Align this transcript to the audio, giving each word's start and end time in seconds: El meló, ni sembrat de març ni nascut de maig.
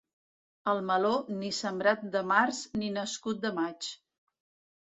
El 0.71 0.79
meló, 0.91 1.11
ni 1.41 1.51
sembrat 1.57 2.07
de 2.17 2.25
març 2.31 2.63
ni 2.81 2.91
nascut 2.97 3.45
de 3.47 3.53
maig. 3.63 3.93